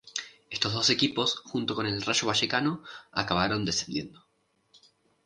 Estos 0.55 0.73
dos 0.77 0.89
equipos 0.89 1.43
junto 1.45 1.75
con 1.75 1.85
el 1.85 2.01
Rayo 2.01 2.25
Vallecano 2.27 2.81
acabaron 3.11 3.65
descendiendo. 3.65 4.25